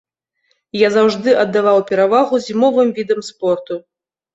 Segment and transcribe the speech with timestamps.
[0.77, 3.73] Я заўжды аддаваў перавагу зімовым відам спорту.